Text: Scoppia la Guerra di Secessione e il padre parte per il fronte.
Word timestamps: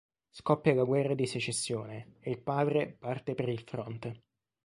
Scoppia 0.31 0.73
la 0.73 0.83
Guerra 0.83 1.13
di 1.13 1.27
Secessione 1.27 2.13
e 2.21 2.31
il 2.31 2.39
padre 2.41 2.91
parte 2.97 3.35
per 3.35 3.49
il 3.49 3.61
fronte. 3.67 4.23